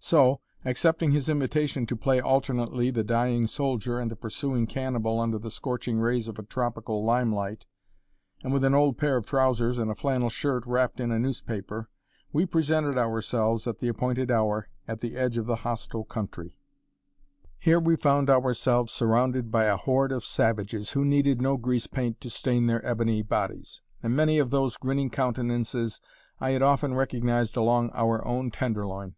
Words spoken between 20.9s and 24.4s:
who needed no greasepaint to stain their ebony bodies, and many